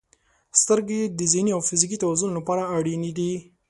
•سترګې 0.61 1.01
د 1.17 1.21
ذهني 1.31 1.51
او 1.55 1.61
فزیکي 1.67 1.97
توازن 2.03 2.29
لپاره 2.37 2.63
اړینې 2.77 3.11
دي. 3.17 3.33